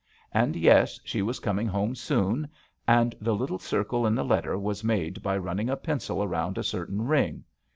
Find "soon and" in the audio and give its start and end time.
1.93-3.13